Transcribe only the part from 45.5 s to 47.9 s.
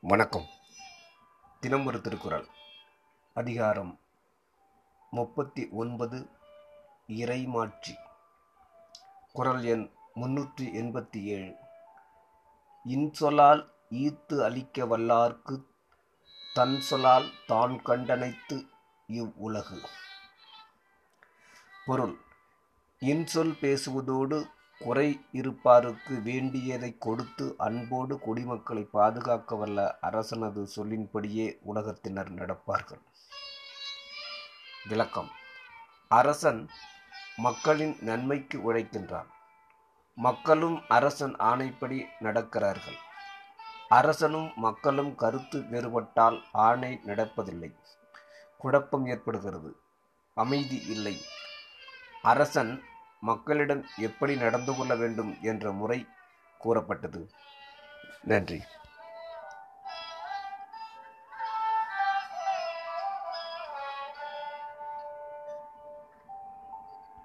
வேறுபட்டால் ஆணை நடப்பதில்லை.